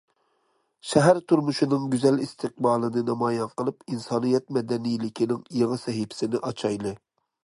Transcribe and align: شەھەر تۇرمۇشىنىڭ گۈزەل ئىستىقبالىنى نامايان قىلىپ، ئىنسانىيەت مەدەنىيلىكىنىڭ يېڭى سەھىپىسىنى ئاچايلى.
شەھەر 0.91 1.17
تۇرمۇشىنىڭ 1.31 1.83
گۈزەل 1.91 2.17
ئىستىقبالىنى 2.23 3.03
نامايان 3.09 3.53
قىلىپ، 3.61 3.85
ئىنسانىيەت 3.91 4.49
مەدەنىيلىكىنىڭ 4.57 5.45
يېڭى 5.61 5.81
سەھىپىسىنى 5.85 6.43
ئاچايلى. 6.51 6.99